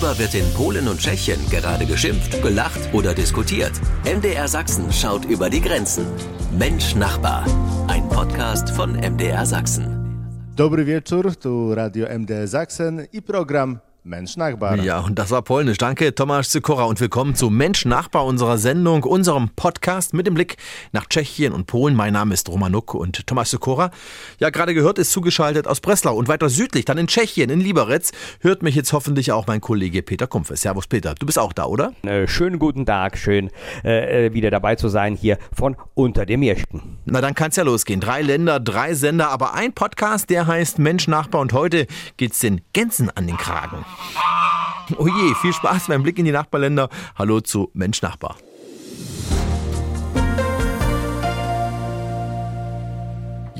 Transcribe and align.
Worüber 0.00 0.18
wird 0.18 0.34
in 0.34 0.50
Polen 0.54 0.88
und 0.88 0.98
Tschechien 0.98 1.38
gerade 1.50 1.84
geschimpft, 1.84 2.40
gelacht 2.40 2.80
oder 2.94 3.12
diskutiert? 3.12 3.72
MDR 4.04 4.48
Sachsen 4.48 4.90
schaut 4.90 5.26
über 5.26 5.50
die 5.50 5.60
Grenzen. 5.60 6.06
Mensch 6.58 6.94
Nachbar. 6.94 7.44
Ein 7.86 8.08
Podcast 8.08 8.70
von 8.70 8.92
MDR 8.92 9.44
Sachsen. 9.44 9.84
Dobry 10.56 10.86
wieczór, 10.86 11.38
tu 11.38 11.74
Radio 11.74 12.06
MDR 12.06 12.46
Sachsen 12.46 13.06
i 13.12 13.20
program 13.20 13.78
Mensch 14.02 14.36
Nachbar. 14.36 14.76
Ja, 14.76 15.00
und 15.00 15.18
das 15.18 15.30
war 15.30 15.42
polnisch. 15.42 15.76
Danke, 15.76 16.14
Tomasz 16.14 16.50
Sikora. 16.50 16.84
Und 16.84 17.00
willkommen 17.00 17.34
zu 17.34 17.50
Mensch 17.50 17.84
Nachbar 17.84 18.24
unserer 18.24 18.56
Sendung, 18.56 19.04
unserem 19.04 19.50
Podcast 19.50 20.14
mit 20.14 20.26
dem 20.26 20.32
Blick 20.32 20.56
nach 20.92 21.06
Tschechien 21.06 21.52
und 21.52 21.66
Polen. 21.66 21.94
Mein 21.94 22.14
Name 22.14 22.32
ist 22.32 22.48
Romanuk 22.48 22.94
und 22.94 23.26
Tomasz 23.26 23.50
Sikora. 23.50 23.90
Ja, 24.38 24.48
gerade 24.48 24.72
gehört, 24.72 24.98
ist 24.98 25.12
zugeschaltet 25.12 25.66
aus 25.66 25.80
Breslau 25.80 26.16
und 26.16 26.28
weiter 26.28 26.48
südlich, 26.48 26.86
dann 26.86 26.96
in 26.96 27.08
Tschechien, 27.08 27.50
in 27.50 27.60
Liberec, 27.60 28.10
hört 28.40 28.62
mich 28.62 28.74
jetzt 28.74 28.92
hoffentlich 28.94 29.32
auch 29.32 29.46
mein 29.46 29.60
Kollege 29.60 30.02
Peter 30.02 30.26
Kumpfe. 30.26 30.56
Servus, 30.56 30.86
Peter. 30.86 31.14
Du 31.18 31.26
bist 31.26 31.38
auch 31.38 31.52
da, 31.52 31.66
oder? 31.66 31.92
Äh, 32.02 32.26
schönen 32.26 32.58
guten 32.58 32.86
Tag, 32.86 33.18
schön 33.18 33.50
äh, 33.84 34.26
äh 34.26 34.34
wieder 34.34 34.50
dabei 34.50 34.76
zu 34.76 34.88
sein 34.88 35.14
hier 35.14 35.36
von 35.52 35.76
Unter 35.92 36.24
dem 36.24 36.40
Mirschken. 36.40 36.98
Na, 37.04 37.20
dann 37.20 37.34
kann's 37.34 37.56
ja 37.56 37.64
losgehen. 37.64 38.00
Drei 38.00 38.22
Länder, 38.22 38.60
drei 38.60 38.94
Sender, 38.94 39.28
aber 39.28 39.52
ein 39.52 39.74
Podcast, 39.74 40.30
der 40.30 40.46
heißt 40.46 40.78
Mensch 40.78 41.06
Nachbar 41.06 41.42
und 41.42 41.52
heute 41.52 41.86
geht's 42.16 42.38
den 42.38 42.62
Gänsen 42.72 43.10
an 43.10 43.26
den 43.26 43.36
Kragen. 43.36 43.84
Oh 44.96 45.06
je, 45.06 45.34
viel 45.40 45.52
Spaß 45.52 45.86
beim 45.86 46.02
Blick 46.02 46.18
in 46.18 46.24
die 46.24 46.32
Nachbarländer. 46.32 46.88
Hallo 47.16 47.40
zu 47.40 47.70
Mensch 47.74 48.02
Nachbar. 48.02 48.36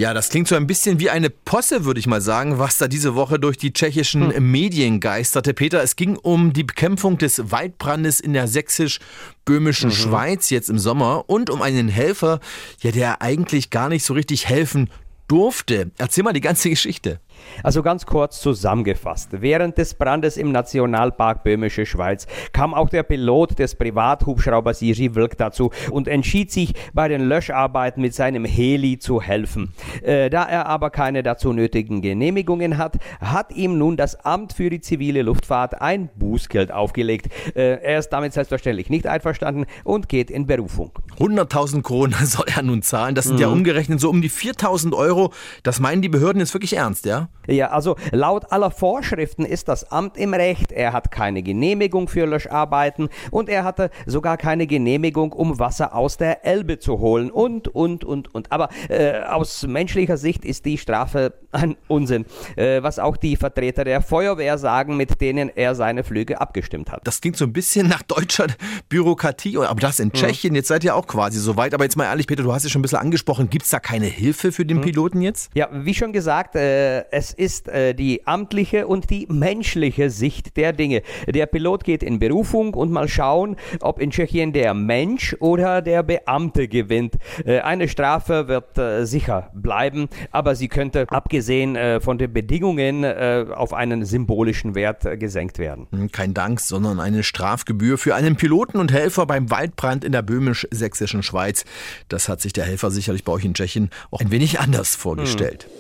Ja, 0.01 0.15
das 0.15 0.31
klingt 0.31 0.49
so 0.49 0.55
ein 0.55 0.67
bisschen 0.67 0.99
wie 0.99 1.11
eine 1.11 1.29
Posse, 1.29 1.85
würde 1.85 2.01
ich 2.01 2.07
mal 2.07 2.23
sagen, 2.23 2.59
was 2.59 2.79
da 2.79 2.89
diese 2.89 3.15
Woche 3.15 3.39
durch 3.39 3.59
die 3.59 3.75
tschechischen 3.75 4.35
hm. 4.35 4.51
Medien 4.51 4.99
geisterte. 4.99 5.53
Peter, 5.53 5.83
es 5.83 5.95
ging 5.95 6.17
um 6.17 6.55
die 6.55 6.65
Bekämpfung 6.65 7.19
des 7.19 7.51
Waldbrandes 7.51 8.19
in 8.19 8.33
der 8.33 8.49
sächsisch-böhmischen 8.49 9.91
mhm. 9.91 9.95
Schweiz 9.95 10.49
jetzt 10.49 10.71
im 10.71 10.79
Sommer 10.79 11.25
und 11.29 11.51
um 11.51 11.61
einen 11.61 11.89
Helfer, 11.89 12.41
ja, 12.81 12.93
der 12.93 13.21
eigentlich 13.21 13.69
gar 13.69 13.91
nicht 13.91 14.07
so 14.07 14.15
richtig 14.15 14.49
helfen 14.49 14.89
durfte. 15.29 15.91
Erzähl 15.99 16.25
mal 16.25 16.33
die 16.33 16.41
ganze 16.41 16.71
Geschichte. 16.71 17.21
Also 17.63 17.83
ganz 17.83 18.07
kurz 18.07 18.41
zusammengefasst. 18.41 19.29
Während 19.33 19.79
des 19.79 19.95
Brandes 19.95 20.37
im 20.37 20.53
Nationalpark 20.53 21.45
Böhmische 21.45 21.87
Schweiz 21.87 22.27
kam 22.53 22.75
auch 22.75 22.89
der 22.89 23.03
Pilot 23.03 23.59
des 23.59 23.75
Privathubschraubers 23.75 24.81
Jiří 24.81 25.15
Wilk 25.15 25.37
dazu 25.39 25.71
und 25.91 26.09
entschied 26.09 26.51
sich, 26.51 26.75
bei 26.93 27.09
den 27.09 27.23
Löscharbeiten 27.23 28.03
mit 28.03 28.15
seinem 28.15 28.45
Heli 28.45 28.99
zu 28.99 29.21
helfen. 29.21 29.73
Äh, 30.03 30.31
da 30.31 30.45
er 30.45 30.67
aber 30.67 30.91
keine 30.91 31.23
dazu 31.23 31.53
nötigen 31.53 32.03
Genehmigungen 32.03 32.79
hat, 32.79 32.99
hat 33.21 33.53
ihm 33.53 33.79
nun 33.79 33.97
das 33.97 34.17
Amt 34.25 34.53
für 34.53 34.71
die 34.71 34.81
zivile 34.81 35.23
Luftfahrt 35.23 35.81
ein 35.81 36.11
Bußgeld 36.15 36.73
aufgelegt. 36.73 37.29
Äh, 37.55 37.83
er 37.83 37.99
ist 37.99 38.11
damit 38.11 38.33
selbstverständlich 38.33 38.91
nicht 38.91 39.07
einverstanden 39.07 39.67
und 39.85 40.09
geht 40.09 40.31
in 40.31 40.47
Berufung. 40.47 40.93
100.000 41.19 41.83
Kronen 41.83 42.15
soll 42.25 42.47
er 42.55 42.63
nun 42.63 42.83
zahlen. 42.83 43.15
Das 43.15 43.25
sind 43.27 43.37
mhm. 43.37 43.43
ja 43.43 43.49
umgerechnet 43.49 44.01
so 44.01 44.11
um 44.11 44.23
die 44.23 44.31
4.000 44.31 44.95
Euro. 44.95 45.33
Das 45.63 45.81
meinen 45.81 46.03
die 46.03 46.09
Behörden 46.09 46.41
jetzt 46.41 46.55
wirklich 46.55 46.77
ernst, 46.77 47.07
ja? 47.07 47.29
Ja, 47.47 47.71
also 47.71 47.97
laut 48.13 48.53
aller 48.53 48.71
Vorschriften 48.71 49.45
ist 49.45 49.69
das 49.69 49.91
Amt 49.91 50.17
im 50.17 50.35
Recht. 50.35 50.73
Er 50.73 50.93
hat 50.93 51.11
keine 51.11 51.43
Genehmigung 51.43 52.09
für 52.09 52.27
Löscharbeiten 52.27 53.09
und 53.31 53.49
er 53.49 53.65
hatte 53.65 53.91
sogar 54.07 54.37
keine 54.37 54.67
Genehmigung, 54.67 55.33
um 55.33 55.59
Wasser 55.59 55.95
aus 55.95 56.17
der 56.17 56.45
Elbe 56.45 56.79
zu 56.79 56.99
holen 56.99 57.31
und, 57.31 57.69
und, 57.69 58.05
und, 58.05 58.33
und. 58.35 58.53
Aber 58.53 58.69
äh, 58.89 59.23
aus 59.23 59.67
menschlicher 59.67 60.17
Sicht 60.17 60.45
ist 60.45 60.65
die 60.65 60.79
Strafe 60.79 61.33
ein 61.53 61.77
Unsinn, 61.89 62.27
äh, 62.57 62.83
was 62.83 62.99
auch 62.99 63.17
die 63.17 63.37
Vertreter 63.37 63.85
der 63.85 64.03
Feuerwehr 64.03 64.59
sagen, 64.59 64.97
mit 64.97 65.21
denen 65.21 65.49
er 65.49 65.75
seine 65.75 66.05
Flüge 66.05 66.41
abgestimmt 66.41 66.93
hat. 66.93 67.01
Das 67.05 67.21
klingt 67.21 67.37
so 67.37 67.47
ein 67.47 67.53
bisschen 67.53 67.89
nach 67.89 68.03
deutscher 68.03 68.47
Bürokratie, 68.89 69.59
aber 69.59 69.81
das 69.81 69.99
in. 69.99 70.13
Tschechien, 70.13 70.55
jetzt 70.55 70.69
seid 70.69 70.85
ihr 70.85 70.95
auch 70.95 71.07
quasi 71.07 71.39
so 71.39 71.57
weit. 71.57 71.73
Aber 71.73 71.85
jetzt 71.85 71.97
mal 71.97 72.05
ehrlich, 72.05 72.27
Peter, 72.27 72.43
du 72.43 72.53
hast 72.53 72.65
es 72.65 72.71
schon 72.71 72.81
ein 72.81 72.83
bisschen 72.83 72.99
angesprochen, 72.99 73.49
gibt 73.49 73.65
es 73.65 73.71
da 73.71 73.81
keine 73.81 74.07
Hilfe 74.07 74.53
für 74.53 74.65
den 74.65 74.79
mhm. 74.79 74.83
Piloten 74.83 75.23
jetzt? 75.23 75.51
Ja, 75.55 75.69
wie 75.73 75.95
schon 75.95 76.13
gesagt, 76.13 76.57
äh, 76.57 77.05
es 77.21 77.35
ist 77.35 77.69
äh, 77.69 77.95
die 77.95 78.27
amtliche 78.27 78.87
und 78.87 79.11
die 79.11 79.27
menschliche 79.29 80.09
Sicht 80.09 80.57
der 80.57 80.73
Dinge. 80.73 81.03
Der 81.27 81.45
Pilot 81.45 81.85
geht 81.85 82.03
in 82.03 82.19
Berufung 82.19 82.73
und 82.73 82.91
mal 82.91 83.09
schauen, 83.09 83.57
ob 83.83 84.01
in 84.01 84.11
Tschechien 84.11 84.55
der 84.55 84.73
Mensch 84.73 85.37
oder 85.39 85.83
der 85.83 86.03
Beamte 86.03 86.67
gewinnt. 86.67 87.17
Äh, 87.45 87.61
eine 87.61 87.89
Strafe 87.89 88.49
wird 88.49 88.79
äh, 88.79 89.05
sicher 89.05 89.51
bleiben, 89.53 90.09
aber 90.31 90.55
sie 90.55 90.69
könnte 90.69 91.05
abgesehen 91.11 91.77
äh, 91.77 92.01
von 92.01 92.17
den 92.17 92.33
Bedingungen 92.33 93.05
äh, 93.05 93.45
auf 93.55 93.75
einen 93.75 94.07
symbolischen 94.07 94.75
Wert 94.75 95.05
äh, 95.05 95.19
gesenkt 95.19 95.59
werden. 95.59 95.89
Hm, 95.91 96.11
kein 96.11 96.33
Dank, 96.33 96.59
sondern 96.59 97.01
eine 97.01 97.23
Strafgebühr 97.23 97.99
für 97.99 98.15
einen 98.15 98.37
Piloten 98.37 98.79
und 98.79 98.93
Helfer 98.93 99.27
beim 99.27 99.51
Waldbrand 99.51 100.07
in 100.07 100.13
der 100.13 100.23
böhmisch-sächsischen 100.23 101.23
Schweiz. 101.23 101.67
Das 102.09 102.31
hat 102.31 102.41
sich 102.41 102.55
der 102.55 102.65
Helfer 102.65 102.91
sicherlich 102.91 103.25
bei 103.25 103.33
euch 103.33 103.45
in 103.45 103.53
Tschechien 103.53 103.91
auch 104.11 104.21
ein 104.21 104.31
wenig 104.31 104.59
anders 104.59 104.97
vorgestellt. 104.97 105.65
Hm. 105.65 105.80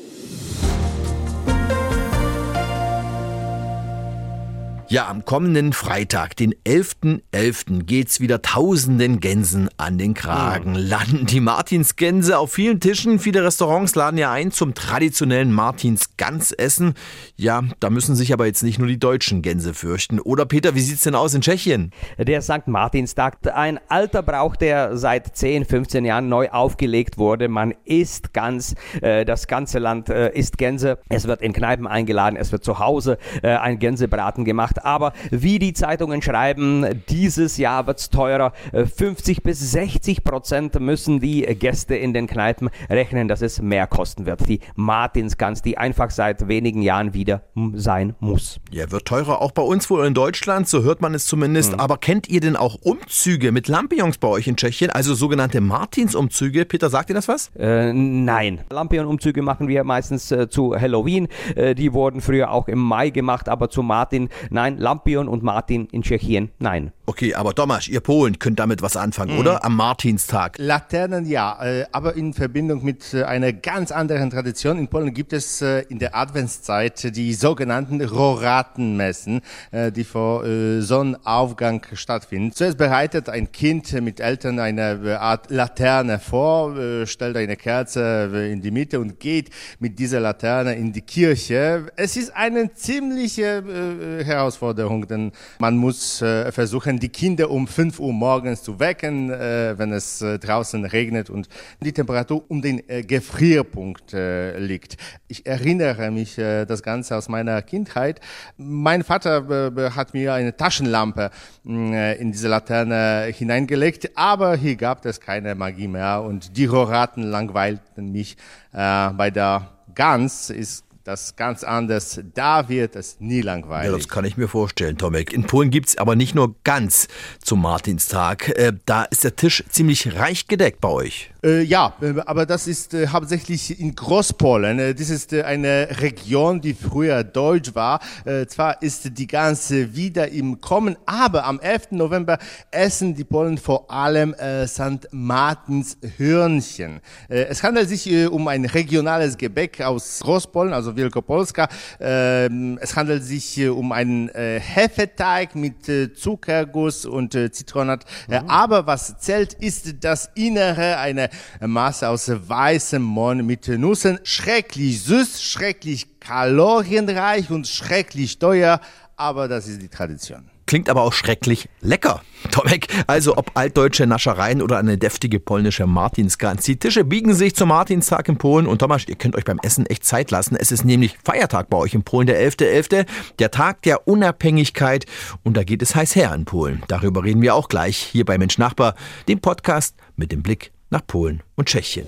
Ja, 4.92 5.06
am 5.06 5.24
kommenden 5.24 5.72
Freitag, 5.72 6.34
den 6.34 6.52
11.11., 6.66 7.20
.11., 7.32 7.84
geht's 7.84 8.18
wieder 8.18 8.42
tausenden 8.42 9.20
Gänsen 9.20 9.68
an 9.76 9.98
den 9.98 10.14
Kragen. 10.14 10.74
Landen 10.74 11.26
die 11.26 11.38
Martinsgänse 11.38 12.36
auf 12.36 12.52
vielen 12.54 12.80
Tischen. 12.80 13.20
Viele 13.20 13.44
Restaurants 13.44 13.94
laden 13.94 14.18
ja 14.18 14.32
ein 14.32 14.50
zum 14.50 14.74
traditionellen 14.74 15.52
Martinsgansessen. 15.52 16.94
Ja, 17.36 17.62
da 17.78 17.88
müssen 17.88 18.16
sich 18.16 18.32
aber 18.32 18.46
jetzt 18.46 18.64
nicht 18.64 18.80
nur 18.80 18.88
die 18.88 18.98
deutschen 18.98 19.42
Gänse 19.42 19.74
fürchten. 19.74 20.18
Oder 20.18 20.44
Peter, 20.44 20.74
wie 20.74 20.80
sieht's 20.80 21.04
denn 21.04 21.14
aus 21.14 21.34
in 21.34 21.42
Tschechien? 21.42 21.92
Der 22.18 22.42
St. 22.42 22.66
Martinstag, 22.66 23.36
ein 23.54 23.78
alter 23.86 24.24
Brauch, 24.24 24.56
der 24.56 24.96
seit 24.96 25.36
10, 25.36 25.66
15 25.66 26.04
Jahren 26.04 26.28
neu 26.28 26.50
aufgelegt 26.50 27.16
wurde. 27.16 27.46
Man 27.46 27.74
isst 27.84 28.34
Gans, 28.34 28.74
äh, 29.02 29.24
das 29.24 29.46
ganze 29.46 29.78
Land 29.78 30.08
äh, 30.08 30.36
isst 30.36 30.58
Gänse. 30.58 30.98
Es 31.08 31.28
wird 31.28 31.42
in 31.42 31.52
Kneipen 31.52 31.86
eingeladen, 31.86 32.34
es 32.34 32.50
wird 32.50 32.64
zu 32.64 32.80
Hause 32.80 33.18
äh, 33.44 33.50
ein 33.50 33.78
Gänsebraten 33.78 34.44
gemacht 34.44 34.79
aber 34.80 35.12
wie 35.30 35.58
die 35.58 35.72
Zeitungen 35.72 36.22
schreiben, 36.22 37.02
dieses 37.08 37.56
Jahr 37.56 37.86
wird 37.86 37.98
es 37.98 38.10
teurer. 38.10 38.52
50 38.72 39.38
äh, 39.38 39.41
bis 39.42 39.72
60 39.72 40.24
Prozent 40.24 40.78
müssen 40.80 41.20
die 41.20 41.42
Gäste 41.42 41.96
in 41.96 42.12
den 42.12 42.26
Kneipen 42.26 42.70
rechnen, 42.88 43.28
dass 43.28 43.42
es 43.42 43.60
mehr 43.60 43.86
kosten 43.86 44.26
wird. 44.26 44.48
Die 44.48 44.60
Martinsgans, 44.74 45.62
die 45.62 45.78
einfach 45.78 46.10
seit 46.10 46.48
wenigen 46.48 46.82
Jahren 46.82 47.14
wieder 47.14 47.42
sein 47.74 48.14
muss. 48.20 48.60
Ja, 48.70 48.90
wird 48.90 49.06
teurer 49.06 49.40
auch 49.40 49.52
bei 49.52 49.62
uns 49.62 49.90
wohl 49.90 50.06
in 50.06 50.14
Deutschland, 50.14 50.69
so 50.69 50.82
hört 50.82 51.00
man 51.00 51.14
es 51.14 51.26
zumindest. 51.26 51.72
Mhm. 51.72 51.80
Aber 51.80 51.98
kennt 51.98 52.28
ihr 52.28 52.40
denn 52.40 52.56
auch 52.56 52.76
Umzüge 52.82 53.52
mit 53.52 53.69
Lampions 53.69 54.19
bei 54.19 54.28
euch 54.28 54.46
in 54.46 54.56
Tschechien, 54.56 54.90
also 54.90 55.14
sogenannte 55.14 55.60
Martinsumzüge? 55.60 56.64
Peter, 56.64 56.90
sagt 56.90 57.10
ihr 57.10 57.14
das 57.14 57.28
was? 57.28 57.50
Äh, 57.56 57.92
nein. 57.92 58.60
Lampion-Umzüge 58.70 59.42
machen 59.42 59.69
wir 59.69 59.84
meistens 59.84 60.30
äh, 60.30 60.48
zu 60.48 60.78
Halloween. 60.78 61.28
Äh, 61.56 61.74
die 61.74 61.92
wurden 61.92 62.20
früher 62.20 62.50
auch 62.50 62.69
im 62.69 62.78
Mai 62.78 63.10
gemacht, 63.10 63.48
aber 63.48 63.70
zu 63.70 63.82
Martin, 63.82 64.28
nein 64.50 64.69
Nein, 64.70 64.78
Lampion 64.78 65.26
und 65.26 65.42
Martin 65.42 65.88
in 65.91 66.03
Tschechien, 66.03 66.50
nein. 66.60 66.92
Okay, 67.10 67.34
aber 67.34 67.56
Tomasz, 67.56 67.88
ihr 67.88 67.98
Polen 67.98 68.38
könnt 68.38 68.60
damit 68.60 68.82
was 68.82 68.97
anfangen, 68.97 69.34
mhm. 69.34 69.41
oder? 69.41 69.65
Am 69.65 69.75
Martinstag. 69.75 70.59
Laternen 70.59 71.26
ja, 71.26 71.59
äh, 71.60 71.84
aber 71.91 72.15
in 72.15 72.32
Verbindung 72.34 72.84
mit 72.84 73.12
äh, 73.15 73.25
einer 73.25 73.53
ganz 73.53 73.91
anderen 73.91 74.31
Tradition. 74.31 74.78
In 74.78 74.87
Polen 74.87 75.12
gibt 75.12 75.32
es 75.32 75.60
äh, 75.60 75.81
in 75.88 75.99
der 75.99 76.15
Adventszeit 76.15 77.16
die 77.16 77.34
sogenannten 77.34 78.00
Roratenmessen, 78.00 79.41
die 79.72 80.04
vor 80.04 80.44
Sonnenaufgang 80.81 81.84
stattfinden. 81.94 82.53
Zuerst 82.53 82.78
bereitet 82.78 83.28
ein 83.28 83.50
Kind 83.50 83.93
mit 84.00 84.20
Eltern 84.20 84.60
eine 84.60 85.19
Art 85.20 85.50
Laterne 85.50 86.20
vor, 86.20 86.76
stellt 87.06 87.37
eine 87.37 87.56
Kerze 87.56 88.49
in 88.53 88.62
die 88.62 88.70
Mitte 88.70 89.00
und 89.00 89.19
geht 89.19 89.50
mit 89.81 89.99
dieser 89.99 90.20
Laterne 90.20 90.75
in 90.75 90.93
die 90.93 91.03
Kirche. 91.03 91.87
Es 91.97 92.16
ist 92.16 92.34
eine 92.37 92.72
ziemliche 92.75 94.23
Herausforderung, 94.25 95.06
denn 95.08 95.32
man 95.58 95.76
muss 95.76 96.19
versuchen, 96.19 97.00
die 97.00 97.08
Kinder 97.08 97.50
um 97.50 97.67
5 97.67 97.99
Uhr 97.99 98.12
morgens 98.12 98.62
zu 98.62 98.79
wecken, 98.79 99.31
äh, 99.31 99.75
wenn 99.76 99.93
es 99.93 100.23
äh, 100.23 100.38
draußen 100.38 100.85
regnet 100.85 101.31
und 101.31 101.49
die 101.81 101.93
Temperatur 101.93 102.44
um 102.49 102.62
den 102.62 102.88
äh, 102.88 103.02
Gefrierpunkt 103.02 104.12
äh, 104.12 104.58
liegt. 104.58 104.97
Ich 105.29 105.47
erinnere 105.47 106.11
mich 106.11 106.38
äh, 106.38 106.67
das 106.67 106.82
Ganze 106.82 107.17
aus 107.17 107.29
meiner 107.29 107.62
Kindheit. 107.62 108.20
Mein 108.56 109.02
Vater 109.02 109.75
äh, 109.76 109.91
hat 109.91 110.14
mir 110.14 110.35
eine 110.35 110.56
Taschenlampe 110.56 111.31
in 111.64 112.32
diese 112.32 112.49
Laterne 112.49 113.32
hineingelegt, 113.32 114.11
aber 114.17 114.56
hier 114.56 114.76
gab 114.76 115.05
es 115.05 115.20
keine 115.20 115.55
Magie 115.55 115.88
mehr 115.88 116.23
und 116.23 116.56
die 116.56 116.67
Roraten 116.67 117.23
langweilten 117.23 118.12
mich. 118.12 118.37
bei 118.73 119.31
der 119.31 119.69
Gans 119.94 120.50
ist 120.50 120.85
das 121.10 121.34
ganz 121.34 121.64
anders. 121.64 122.20
Da 122.34 122.68
wird 122.68 122.94
es 122.94 123.18
nie 123.18 123.40
langweilig. 123.40 123.90
Ja, 123.90 123.96
das 123.96 124.08
kann 124.08 124.24
ich 124.24 124.36
mir 124.36 124.48
vorstellen, 124.48 124.96
Tomek. 124.96 125.32
In 125.32 125.44
Polen 125.44 125.70
gibt 125.70 125.88
es 125.88 125.98
aber 125.98 126.14
nicht 126.14 126.34
nur 126.34 126.54
ganz 126.62 127.08
zum 127.42 127.62
Martinstag. 127.62 128.48
Äh, 128.50 128.72
da 128.86 129.04
ist 129.04 129.24
der 129.24 129.34
Tisch 129.36 129.64
ziemlich 129.68 130.14
reich 130.16 130.46
gedeckt 130.46 130.80
bei 130.80 130.88
euch. 130.88 131.30
Äh, 131.42 131.62
ja, 131.62 131.94
äh, 132.02 132.14
aber 132.26 132.44
das 132.44 132.66
ist 132.66 132.92
äh, 132.92 133.08
hauptsächlich 133.08 133.81
in 133.81 133.94
Großpolen. 133.94 134.78
Äh, 134.78 134.94
das 134.94 135.08
ist 135.08 135.32
äh, 135.32 135.42
eine 135.42 135.88
Region, 136.00 136.60
die 136.60 136.75
früher 136.75 137.25
deutsch 137.25 137.75
war. 137.75 138.00
Äh, 138.25 138.46
zwar 138.46 138.82
ist 138.82 139.16
die 139.16 139.26
ganze 139.26 139.94
wieder 139.94 140.28
im 140.28 140.60
Kommen, 140.60 140.96
aber 141.06 141.44
am 141.44 141.58
11. 141.60 141.92
November 141.92 142.38
essen 142.70 143.14
die 143.14 143.25
Polen 143.25 143.58
vor 143.58 143.90
allem 143.90 144.34
St. 144.66 145.08
Martins 145.12 145.96
Hörnchen. 146.16 147.00
Es 147.28 147.62
handelt 147.62 147.88
sich 147.88 148.28
um 148.28 148.48
ein 148.48 148.64
regionales 148.64 149.36
Gebäck 149.36 149.81
aus 149.81 150.20
Großpolen, 150.20 150.72
also 150.72 150.96
Wielkopolska. 150.96 151.69
Ähm, 152.00 152.78
es 152.81 152.96
handelt 152.96 153.25
sich 153.25 153.69
um 153.69 153.93
einen 153.93 154.28
Hefeteig 154.28 155.54
mit 155.54 155.90
Zuckerguss 156.16 157.06
und 157.06 157.32
Zitronat. 157.32 158.04
Äh, 158.28 158.40
aber 158.46 158.86
was 158.86 159.19
zählt, 159.19 159.54
ist 159.54 160.04
das 160.04 160.31
Innere, 160.34 160.98
eine 160.98 161.30
Masse 161.61 162.09
aus 162.09 162.31
weißem 162.31 163.03
Mohn 163.03 163.47
mit 163.47 163.69
Nüssen. 163.69 164.19
Schrecklich 164.25 165.03
süß, 165.03 165.43
schrecklich 165.43 166.21
kalorienreich 166.21 167.50
und 167.50 167.67
schrecklich 167.67 168.38
teuer, 168.38 168.81
aber 169.17 169.49
das 169.49 169.69
ist 169.69 169.82
die 169.82 169.88
Tradition. 169.88 170.50
Klingt 170.71 170.88
aber 170.88 171.03
auch 171.03 171.12
schrecklich 171.12 171.69
lecker. 171.81 172.23
Tomek, 172.53 172.87
also 173.09 173.37
ob 173.37 173.50
altdeutsche 173.55 174.06
Naschereien 174.06 174.62
oder 174.62 174.79
eine 174.79 174.97
deftige 174.97 175.41
polnische 175.41 175.85
Martinsgans. 175.85 176.62
Die 176.62 176.79
Tische 176.79 177.03
biegen 177.03 177.35
sich 177.35 177.56
zum 177.56 177.71
Martinstag 177.71 178.29
in 178.29 178.38
Polen 178.38 178.69
und 178.69 178.79
Thomas, 178.79 179.03
ihr 179.09 179.17
könnt 179.17 179.35
euch 179.35 179.44
beim 179.44 179.59
Essen 179.65 179.85
echt 179.87 180.05
Zeit 180.05 180.31
lassen. 180.31 180.55
Es 180.55 180.71
ist 180.71 180.85
nämlich 180.85 181.19
Feiertag 181.25 181.71
bei 181.71 181.77
euch 181.77 181.93
in 181.93 182.05
Polen, 182.05 182.29
der 182.29 182.41
11.11., 182.41 183.05
der 183.41 183.50
Tag 183.50 183.82
der 183.82 184.06
Unabhängigkeit 184.06 185.06
und 185.43 185.56
da 185.56 185.65
geht 185.65 185.82
es 185.82 185.97
heiß 185.97 186.15
her 186.15 186.32
in 186.37 186.44
Polen. 186.44 186.85
Darüber 186.87 187.25
reden 187.25 187.43
wir 187.43 187.56
auch 187.56 187.67
gleich 187.67 187.97
hier 187.97 188.25
bei 188.25 188.38
Mensch 188.38 188.56
Nachbar, 188.56 188.94
dem 189.27 189.41
Podcast 189.41 189.97
mit 190.15 190.31
dem 190.31 190.44
Blick 190.44 190.71
nach 190.90 191.06
Polen 191.06 191.42
und 191.56 191.69
Tschechien. 191.69 192.06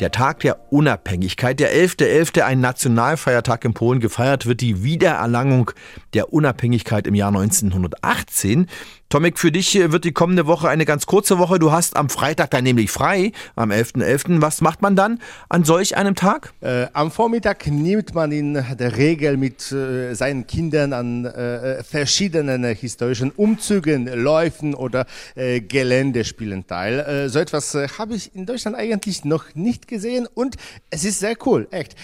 Der 0.00 0.12
Tag 0.12 0.40
der 0.40 0.72
Unabhängigkeit, 0.72 1.58
der 1.58 1.74
11.11., 1.74 2.36
.11., 2.36 2.40
ein 2.42 2.60
Nationalfeiertag 2.60 3.64
in 3.64 3.74
Polen, 3.74 3.98
gefeiert 3.98 4.46
wird 4.46 4.60
die 4.60 4.84
Wiedererlangung 4.84 5.72
der 6.14 6.32
Unabhängigkeit 6.32 7.08
im 7.08 7.16
Jahr 7.16 7.30
1918. 7.30 8.68
Tomek, 9.10 9.38
für 9.38 9.50
dich 9.50 9.74
wird 9.90 10.04
die 10.04 10.12
kommende 10.12 10.46
Woche 10.46 10.68
eine 10.68 10.84
ganz 10.84 11.06
kurze 11.06 11.38
Woche. 11.38 11.58
Du 11.58 11.72
hast 11.72 11.96
am 11.96 12.10
Freitag 12.10 12.50
dann 12.50 12.64
nämlich 12.64 12.90
frei, 12.90 13.32
am 13.56 13.70
11.11. 13.70 14.04
.11. 14.04 14.42
Was 14.42 14.60
macht 14.60 14.82
man 14.82 14.96
dann 14.96 15.18
an 15.48 15.64
solch 15.64 15.96
einem 15.96 16.14
Tag? 16.14 16.52
Äh, 16.60 16.88
am 16.92 17.10
Vormittag 17.10 17.66
nimmt 17.68 18.14
man 18.14 18.32
in 18.32 18.52
der 18.52 18.98
Regel 18.98 19.38
mit 19.38 19.72
äh, 19.72 20.12
seinen 20.12 20.46
Kindern 20.46 20.92
an 20.92 21.24
äh, 21.24 21.82
verschiedenen 21.84 22.64
historischen 22.64 23.30
Umzügen, 23.30 24.08
Läufen 24.12 24.74
oder 24.74 25.06
äh, 25.36 25.62
Geländespielen 25.62 26.66
teil. 26.66 26.98
Äh, 26.98 27.28
so 27.30 27.38
etwas 27.38 27.74
äh, 27.74 27.88
habe 27.88 28.14
ich 28.14 28.34
in 28.34 28.44
Deutschland 28.44 28.76
eigentlich 28.76 29.24
noch 29.24 29.54
nicht 29.54 29.88
gesehen 29.88 30.28
und 30.34 30.56
es 30.90 31.06
ist 31.06 31.20
sehr 31.20 31.36
cool, 31.46 31.66
echt. 31.70 31.96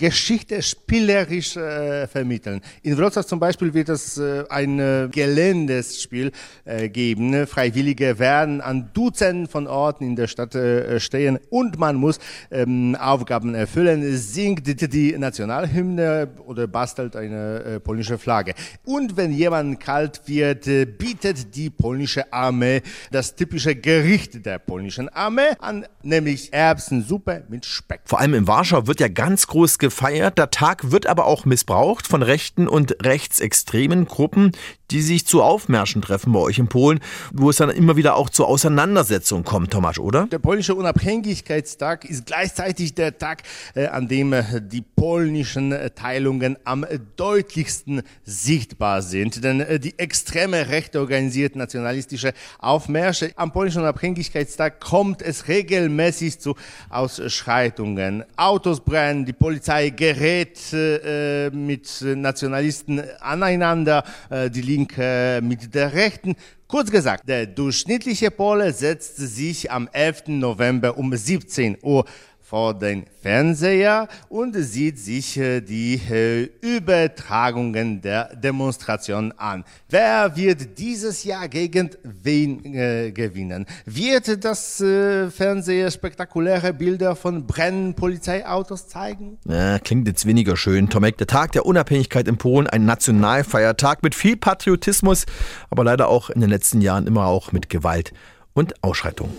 Geschichte 0.00 0.62
spielerisch 0.62 1.58
äh, 1.58 2.06
vermitteln. 2.06 2.62
In 2.82 2.96
Wrocław 2.96 3.26
zum 3.26 3.38
Beispiel 3.38 3.74
wird 3.74 3.90
es 3.90 4.16
äh, 4.16 4.44
ein 4.48 4.78
äh, 4.78 5.08
Geländespiel 5.12 6.32
äh, 6.64 6.88
geben. 6.88 7.46
Freiwillige 7.46 8.18
werden 8.18 8.62
an 8.62 8.88
Dutzenden 8.94 9.46
von 9.46 9.66
Orten 9.66 10.04
in 10.04 10.16
der 10.16 10.26
Stadt 10.26 10.54
äh, 10.54 10.98
stehen 11.00 11.38
und 11.50 11.78
man 11.78 11.96
muss 11.96 12.18
ähm, 12.50 12.96
Aufgaben 12.98 13.54
erfüllen, 13.54 14.16
singt 14.16 14.66
die, 14.66 14.88
die 14.88 15.18
Nationalhymne 15.18 16.28
oder 16.46 16.66
bastelt 16.66 17.14
eine 17.14 17.62
äh, 17.62 17.80
polnische 17.80 18.16
Flagge. 18.16 18.54
Und 18.86 19.18
wenn 19.18 19.32
jemand 19.32 19.80
kalt 19.80 20.22
wird, 20.24 20.64
bietet 20.96 21.54
die 21.54 21.68
polnische 21.68 22.32
Armee 22.32 22.80
das 23.10 23.34
typische 23.36 23.76
Gericht 23.76 24.46
der 24.46 24.58
polnischen 24.58 25.10
Armee 25.10 25.50
an, 25.58 25.84
nämlich 26.02 26.50
Erbsensuppe 26.54 27.44
mit 27.50 27.66
Speck. 27.66 28.00
Vor 28.06 28.18
allem 28.18 28.32
in 28.32 28.46
Warschau 28.46 28.86
wird 28.86 29.00
ja 29.00 29.08
ganz 29.08 29.46
groß 29.46 29.78
gefeiert. 29.90 30.38
Der 30.38 30.50
Tag 30.50 30.92
wird 30.92 31.06
aber 31.06 31.26
auch 31.26 31.44
missbraucht 31.44 32.06
von 32.06 32.22
rechten 32.22 32.68
und 32.68 33.04
rechtsextremen 33.04 34.06
Gruppen, 34.06 34.52
die 34.90 35.02
sich 35.02 35.26
zu 35.26 35.42
Aufmärschen 35.42 36.02
treffen 36.02 36.32
bei 36.32 36.40
euch 36.40 36.58
in 36.58 36.68
Polen, 36.68 37.00
wo 37.32 37.50
es 37.50 37.56
dann 37.56 37.70
immer 37.70 37.96
wieder 37.96 38.16
auch 38.16 38.30
zu 38.30 38.44
Auseinandersetzungen 38.44 39.44
kommt, 39.44 39.70
Tomasz, 39.70 39.98
oder? 39.98 40.26
Der 40.26 40.38
polnische 40.38 40.74
Unabhängigkeitstag 40.74 42.04
ist 42.04 42.26
gleichzeitig 42.26 42.94
der 42.94 43.18
Tag, 43.18 43.42
äh, 43.74 43.86
an 43.86 44.08
dem 44.08 44.32
äh, 44.32 44.60
die 44.60 44.82
polnischen 44.82 45.72
äh, 45.72 45.90
Teilungen 45.90 46.56
am 46.64 46.86
deutlichsten 47.16 48.02
sichtbar 48.24 49.02
sind. 49.02 49.44
Denn 49.44 49.64
die 49.80 49.98
extreme 49.98 50.68
Rechte 50.68 51.00
organisiert 51.00 51.56
nationalistische 51.56 52.32
Aufmärsche. 52.58 53.32
Am 53.36 53.52
polnischen 53.52 53.82
Unabhängigkeitstag 53.82 54.80
kommt 54.80 55.22
es 55.22 55.48
regelmäßig 55.48 56.40
zu 56.40 56.54
Ausschreitungen. 56.88 58.24
Autos 58.36 58.80
brennen, 58.80 59.24
die 59.24 59.32
Polizei 59.32 59.90
gerät 59.90 60.58
äh, 60.72 61.50
mit 61.50 62.02
Nationalisten 62.02 63.02
aneinander, 63.20 64.04
äh, 64.30 64.50
die 64.50 64.62
Linke 64.80 65.40
mit 65.42 65.74
der 65.74 65.92
Rechten. 65.92 66.36
Kurz 66.66 66.90
gesagt, 66.90 67.28
der 67.28 67.44
durchschnittliche 67.46 68.30
Pole 68.30 68.72
setzt 68.72 69.16
sich 69.16 69.70
am 69.70 69.90
11. 69.92 70.28
November 70.28 70.96
um 70.96 71.14
17 71.14 71.76
Uhr 71.82 72.06
vor 72.50 72.74
den 72.74 73.04
Fernseher 73.22 74.08
und 74.28 74.56
sieht 74.56 74.98
sich 74.98 75.36
äh, 75.36 75.60
die 75.60 76.00
äh, 76.10 76.48
Übertragungen 76.60 78.02
der 78.02 78.34
Demonstration 78.34 79.30
an. 79.36 79.64
Wer 79.88 80.34
wird 80.34 80.76
dieses 80.76 81.22
Jahr 81.22 81.46
gegen 81.48 81.90
wen 82.02 82.74
äh, 82.74 83.12
gewinnen? 83.12 83.66
Wird 83.86 84.44
das 84.44 84.78
Fernseher 84.78 85.90
spektakuläre 85.92 86.72
Bilder 86.72 87.14
von 87.14 87.46
brennenden 87.46 87.94
Polizeiautos 87.94 88.88
zeigen? 88.88 89.38
Ja, 89.44 89.78
klingt 89.78 90.08
jetzt 90.08 90.26
weniger 90.26 90.56
schön, 90.56 90.88
Tomek. 90.88 91.18
Der 91.18 91.28
Tag 91.28 91.52
der 91.52 91.66
Unabhängigkeit 91.66 92.26
in 92.26 92.36
Polen, 92.36 92.66
ein 92.66 92.84
Nationalfeiertag 92.84 94.02
mit 94.02 94.16
viel 94.16 94.36
Patriotismus, 94.36 95.26
aber 95.70 95.84
leider 95.84 96.08
auch 96.08 96.30
in 96.30 96.40
den 96.40 96.50
letzten 96.50 96.80
Jahren 96.80 97.06
immer 97.06 97.26
auch 97.26 97.52
mit 97.52 97.68
Gewalt 97.68 98.12
und 98.54 98.82
Ausschreitungen. 98.82 99.36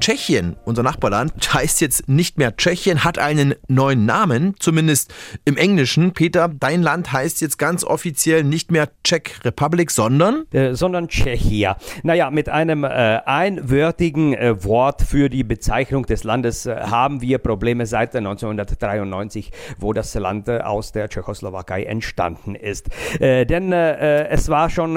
Tschechien, 0.00 0.56
unser 0.64 0.82
Nachbarland, 0.82 1.32
heißt 1.52 1.80
jetzt 1.82 2.08
nicht 2.08 2.38
mehr 2.38 2.56
Tschechien, 2.56 3.04
hat 3.04 3.18
einen 3.18 3.54
neuen 3.68 4.06
Namen, 4.06 4.54
zumindest 4.58 5.12
im 5.44 5.56
Englischen. 5.56 6.12
Peter, 6.12 6.48
dein 6.48 6.82
Land 6.82 7.12
heißt 7.12 7.40
jetzt 7.42 7.58
ganz 7.58 7.84
offiziell 7.84 8.42
nicht 8.42 8.70
mehr 8.70 8.88
Czech 9.04 9.44
Republic, 9.44 9.90
sondern? 9.90 10.44
Äh, 10.52 10.74
sondern 10.74 11.08
Tschechia. 11.08 11.76
Naja, 12.02 12.30
mit 12.30 12.48
einem 12.48 12.84
äh, 12.84 12.88
einwörtigen 12.88 14.32
äh, 14.32 14.64
Wort 14.64 15.02
für 15.02 15.28
die 15.28 15.44
Bezeichnung 15.44 16.06
des 16.06 16.24
Landes 16.24 16.64
äh, 16.64 16.76
haben 16.76 17.20
wir 17.20 17.38
Probleme 17.38 17.84
seit 17.84 18.16
1993, 18.16 19.50
wo 19.78 19.92
das 19.92 20.14
Land 20.14 20.48
äh, 20.48 20.60
aus 20.60 20.92
der 20.92 21.08
Tschechoslowakei 21.08 21.84
entstanden 21.84 22.54
ist. 22.54 22.88
Äh, 23.20 23.44
denn 23.44 23.72
es 23.72 24.48
war 24.48 24.70
schon 24.70 24.96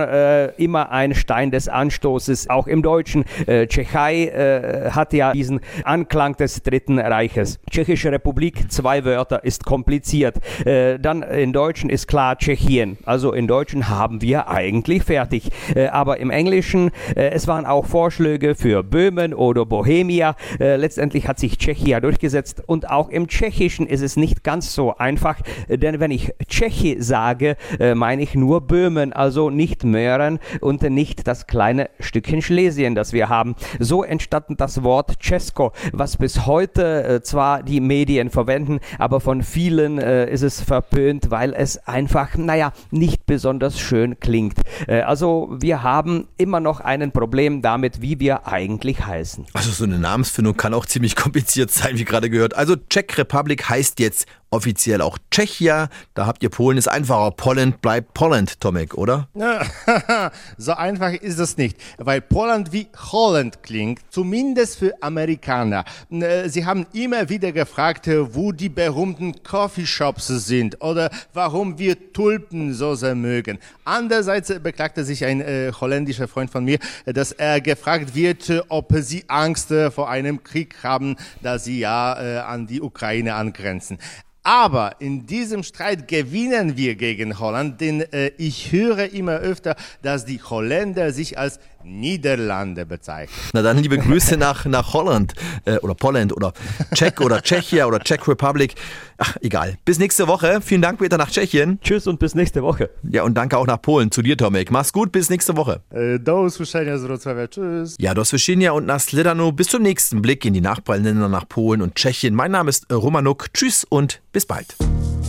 immer 0.58 0.92
ein 0.92 1.14
Stein 1.16 1.52
des 1.52 1.68
Anstoßes, 1.68 2.50
auch 2.50 2.68
im 2.68 2.82
Deutschen. 2.82 3.26
Tschechei 3.46 4.92
hat 4.96 5.14
ja 5.14 5.34
diesen 5.34 5.60
Anklang 5.84 6.36
des 6.38 6.64
Dritten 6.64 7.00
Reiches. 7.00 7.60
Tschechische 7.70 8.12
Republik, 8.12 8.72
zwei 8.72 9.06
Wörter, 9.06 9.44
ist 9.44 9.66
kompliziert. 9.66 10.38
Äh, 10.66 11.00
dann 11.00 11.24
in 11.24 11.54
Deutschen 11.54 11.90
ist 11.90 12.08
klar 12.08 12.38
Tschechien. 12.38 12.98
Also 13.06 13.34
in 13.34 13.48
Deutschen 13.48 13.90
haben 13.90 14.22
wir 14.22 14.48
eigentlich 14.48 15.04
fertig. 15.04 15.50
Äh, 15.76 15.88
aber 15.88 16.20
im 16.20 16.30
Englischen, 16.30 16.92
äh, 17.16 17.30
es 17.30 17.48
waren 17.48 17.66
auch 17.66 17.86
Vorschläge 17.86 18.56
für 18.56 18.84
Böhmen 18.84 19.34
oder 19.34 19.66
Bohemia. 19.66 20.36
Äh, 20.60 20.76
letztendlich 20.78 21.28
hat 21.28 21.40
sich 21.40 21.58
Tschechia 21.58 22.00
durchgesetzt 22.00 22.64
und 22.66 22.90
auch 22.90 23.10
im 23.10 23.28
Tschechischen 23.28 23.88
ist 23.88 24.02
es 24.02 24.18
nicht 24.18 24.44
ganz 24.44 24.74
so 24.74 24.96
einfach, 24.98 25.40
äh, 25.68 25.78
denn 25.78 26.00
wenn 26.00 26.12
ich 26.12 26.34
Tschechi 26.48 26.98
sage, 27.00 27.56
äh, 27.80 27.96
meine 27.96 28.22
ich 28.22 28.36
nur 28.36 28.62
Böhmen, 28.62 29.14
also 29.14 29.50
nicht 29.50 29.84
Möhren 29.84 30.40
und 30.62 30.82
nicht 30.84 31.28
das 31.28 31.48
kleine 31.48 31.90
Stückchen 32.00 32.42
Schlesien, 32.42 32.96
das 32.96 33.14
wir 33.14 33.30
haben. 33.30 33.56
So 33.80 34.04
entstand 34.04 34.60
das 34.60 34.83
Wort 34.84 35.18
Cesco, 35.22 35.72
was 35.92 36.18
bis 36.18 36.46
heute 36.46 37.04
äh, 37.04 37.22
zwar 37.22 37.64
die 37.64 37.80
Medien 37.80 38.30
verwenden, 38.30 38.80
aber 39.00 39.20
von 39.20 39.44
vielen 39.44 40.00
äh, 40.00 40.30
ist 40.30 40.42
es 40.42 40.62
verpönt, 40.62 41.32
weil 41.32 41.54
es 41.54 41.88
einfach, 41.88 42.36
naja, 42.36 42.74
nicht 42.92 43.26
besonders 43.26 43.80
schön 43.80 44.20
klingt. 44.20 44.60
Äh, 44.88 45.02
also 45.02 45.50
wir 45.60 45.84
haben 45.84 46.28
immer 46.38 46.60
noch 46.60 46.80
ein 46.80 47.12
Problem 47.12 47.62
damit, 47.62 48.02
wie 48.02 48.20
wir 48.20 48.48
eigentlich 48.48 49.06
heißen. 49.06 49.46
Also 49.54 49.72
so 49.72 49.84
eine 49.84 50.00
Namensfindung 50.00 50.58
kann 50.58 50.74
auch 50.74 50.86
ziemlich 50.86 51.16
kompliziert 51.24 51.72
sein, 51.72 51.98
wie 51.98 52.06
gerade 52.06 52.30
gehört. 52.30 52.56
Also 52.56 52.76
Czech 52.76 53.18
Republic 53.18 53.70
heißt 53.70 54.00
jetzt 54.00 54.28
offiziell 54.54 55.02
auch 55.02 55.18
Tschechia. 55.32 55.90
Da 56.14 56.28
habt 56.28 56.44
ihr 56.44 56.50
Polen, 56.50 56.78
ist 56.78 56.88
einfacher. 56.88 57.32
Poland 57.32 57.82
bleibt 57.82 58.14
Poland, 58.14 58.60
Tomek, 58.62 58.94
oder? 58.94 59.28
so 60.58 60.74
einfach 60.74 61.12
ist 61.14 61.40
es 61.40 61.58
nicht, 61.58 61.78
weil 61.98 62.22
Poland 62.22 62.72
wie 62.72 62.88
Holland 63.12 63.64
klingt, 63.64 64.00
zumindest 64.10 64.78
für 64.78 64.94
Amerikaner. 65.02 65.86
Äh, 66.12 66.50
sie 66.50 66.66
haben 66.66 66.86
immer 66.94 67.30
wieder 67.30 67.52
gefragt, 67.52 68.08
äh, 68.08 68.34
wo 68.36 68.52
die 68.52 68.70
berühmten 68.70 69.44
Coffeeshops 69.44 70.28
sind 70.28 70.80
oder 70.82 71.10
warum 71.34 71.80
wir 71.80 72.14
Tulpensoße 72.14 73.16
mögen. 73.16 73.58
Andererseits 73.86 74.54
beklagte 74.62 75.04
sich 75.04 75.26
ein 75.26 75.42
äh, 75.42 75.72
holländischer 75.80 76.28
Freund 76.28 76.52
von 76.52 76.64
mir, 76.64 76.78
dass 77.06 77.32
er 77.32 77.60
gefragt 77.60 78.14
wird, 78.14 78.50
äh, 78.52 78.62
ob 78.70 78.94
sie 79.00 79.24
Angst 79.28 79.74
vor 79.96 80.10
einem 80.10 80.44
Krieg 80.44 80.76
haben, 80.84 81.16
da 81.42 81.58
sie 81.58 81.80
ja 81.80 82.22
äh, 82.22 82.38
an 82.40 82.68
die 82.68 82.82
Ukraine 82.82 83.34
angrenzen. 83.34 83.98
Aber 84.44 84.98
in 85.00 85.26
diesem 85.26 85.64
Streit 85.64 86.10
gewinnen 86.10 86.76
wir 86.76 86.96
gegen 86.96 87.40
Holland, 87.40 87.80
denn 87.80 88.02
äh, 88.02 88.32
ich 88.38 88.74
höre 88.74 89.14
immer 89.14 89.38
öfter, 89.38 89.78
dass 90.02 90.26
die 90.26 90.42
Holländer 90.42 91.14
sich 91.14 91.38
als 91.38 91.60
Niederlande 91.86 92.86
bezeichnen. 92.86 93.36
Na 93.54 93.62
dann 93.62 93.78
liebe 93.78 93.98
Grüße 93.98 94.38
nach, 94.38 94.66
nach 94.66 94.94
Holland 94.94 95.34
äh, 95.66 95.78
oder 95.78 95.96
Poland 95.96 96.36
oder 96.36 96.54
Czech 96.94 97.20
oder 97.20 97.42
Tschechia 97.42 97.86
oder 97.86 98.00
Czech 98.00 98.28
Republic. 98.28 98.76
Ach, 99.18 99.38
egal. 99.42 99.78
Bis 99.86 100.00
nächste 100.00 100.28
Woche. 100.28 100.60
Vielen 100.62 100.82
Dank, 100.82 101.00
Peter, 101.00 101.18
nach 101.18 101.30
Tschechien. 101.30 101.80
Tschüss 101.82 102.08
und 102.08 102.20
bis 102.20 102.36
nächste 102.36 102.64
Woche. 102.64 102.90
Ja, 103.10 103.24
und 103.24 103.36
danke 103.36 103.58
auch 103.58 103.68
nach 103.68 103.82
Polen. 103.82 104.12
Zu 104.12 104.22
dir, 104.22 104.38
Tomek. 104.38 104.72
Mach's 104.72 104.92
gut, 104.92 105.12
bis 105.12 105.30
nächste 105.30 105.56
Woche. 105.56 105.82
Äh, 105.92 106.20
do 106.20 106.42
usłyszenia 106.42 106.98
z 106.98 107.04
Wrocławia. 107.04 107.48
Tschüss. 107.48 107.96
Ja, 108.00 108.14
do 108.14 108.24
Swiszynia 108.24 108.72
und 108.72 108.86
nach 108.86 109.00
Sledano. 109.00 109.52
Bis 109.52 109.68
zum 109.68 109.84
nächsten 109.84 110.22
Blick 110.22 110.46
in 110.46 110.54
die 110.54 110.62
Nachbarländer 110.62 111.30
nach 111.30 111.48
Polen 111.48 111.82
und 111.82 111.96
Tschechien. 111.96 112.36
Mein 112.36 112.52
Name 112.52 112.70
ist 112.70 112.92
Romanuk. 112.92 113.54
Tschüss 113.54 113.84
und 113.84 114.22
bis 114.32 114.46
bald. 114.46 114.76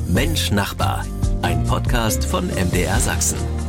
Mensch 0.08 0.50
Nachbar. 0.50 1.04
Ein 1.42 1.64
Podcast 1.64 2.24
von 2.24 2.46
MDR 2.46 2.98
Sachsen. 3.00 3.63